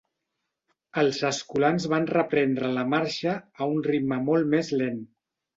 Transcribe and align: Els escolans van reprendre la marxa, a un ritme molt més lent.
Els 1.01 1.19
escolans 1.29 1.85
van 1.93 2.09
reprendre 2.13 2.73
la 2.79 2.87
marxa, 2.97 3.37
a 3.61 3.71
un 3.75 3.87
ritme 3.93 4.21
molt 4.31 4.53
més 4.57 4.77
lent. 4.85 5.03